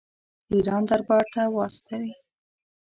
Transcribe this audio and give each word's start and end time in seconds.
د 0.47 0.51
ایران 0.57 0.83
دربار 0.89 1.25
ته 1.33 1.41
واستوي. 1.55 2.13